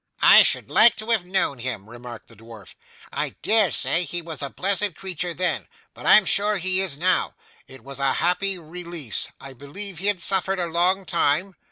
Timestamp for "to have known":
0.95-1.59